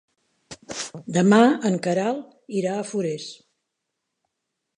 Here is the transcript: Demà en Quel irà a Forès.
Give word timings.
Demà 1.17 1.39
en 1.71 1.77
Quel 1.89 2.17
irà 2.63 2.75
a 2.79 2.87
Forès. 2.95 3.29